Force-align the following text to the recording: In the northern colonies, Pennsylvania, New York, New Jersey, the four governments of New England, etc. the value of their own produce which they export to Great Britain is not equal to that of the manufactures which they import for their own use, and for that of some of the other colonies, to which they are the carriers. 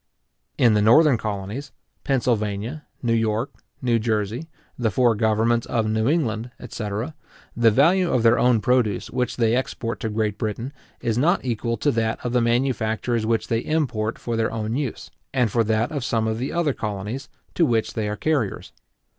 In 0.57 0.73
the 0.73 0.81
northern 0.81 1.19
colonies, 1.19 1.71
Pennsylvania, 2.03 2.87
New 3.03 3.13
York, 3.13 3.51
New 3.83 3.99
Jersey, 3.99 4.47
the 4.75 4.89
four 4.89 5.13
governments 5.13 5.67
of 5.67 5.85
New 5.87 6.09
England, 6.09 6.49
etc. 6.59 7.13
the 7.55 7.69
value 7.69 8.09
of 8.11 8.23
their 8.23 8.39
own 8.39 8.61
produce 8.61 9.11
which 9.11 9.37
they 9.37 9.55
export 9.55 9.99
to 9.99 10.09
Great 10.09 10.39
Britain 10.39 10.73
is 11.01 11.19
not 11.19 11.45
equal 11.45 11.77
to 11.77 11.91
that 11.91 12.19
of 12.25 12.33
the 12.33 12.41
manufactures 12.41 13.27
which 13.27 13.47
they 13.47 13.59
import 13.59 14.17
for 14.17 14.35
their 14.35 14.51
own 14.51 14.75
use, 14.75 15.11
and 15.35 15.51
for 15.51 15.63
that 15.65 15.91
of 15.91 16.03
some 16.03 16.27
of 16.27 16.39
the 16.39 16.51
other 16.51 16.73
colonies, 16.73 17.29
to 17.53 17.63
which 17.63 17.93
they 17.93 18.07
are 18.09 18.15
the 18.15 18.21
carriers. 18.21 18.71